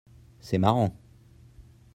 [0.39, 0.97] C'est marrant.